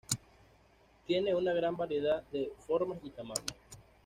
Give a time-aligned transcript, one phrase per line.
[1.05, 3.53] Tiene una gran variedad de formas y tamaños.